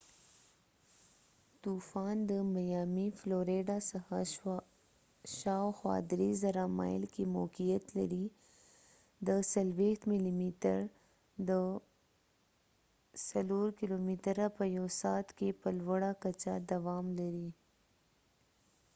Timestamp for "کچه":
16.23-16.53